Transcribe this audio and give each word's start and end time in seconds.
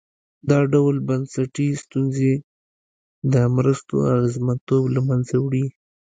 دا 0.49 0.59
ډول 0.73 0.95
بنسټي 1.07 1.67
ستونزې 1.83 2.33
د 3.33 3.35
مرستو 3.55 3.95
اغېزمنتوب 4.13 4.83
له 4.95 5.01
منځه 5.07 5.35
وړي. 5.45 5.65